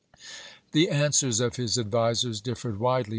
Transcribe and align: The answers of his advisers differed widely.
The 0.71 0.89
answers 0.89 1.39
of 1.39 1.57
his 1.57 1.77
advisers 1.77 2.41
differed 2.41 2.79
widely. 2.79 3.09